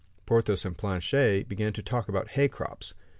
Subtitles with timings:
[0.25, 2.95] Porthos and Planchet began to talk about hay crops.